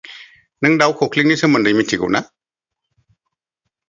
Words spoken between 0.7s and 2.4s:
दाउ खख्लिंनि सोमोन्दै मिथिगौ ना?